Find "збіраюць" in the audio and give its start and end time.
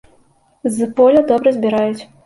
1.59-2.03